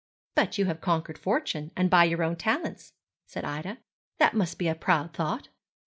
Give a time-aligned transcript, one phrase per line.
[0.33, 2.93] 'But you have conquered fortune, and by your own talents,'
[3.27, 3.77] said Ida.
[4.17, 5.49] 'That must be a proud thought.'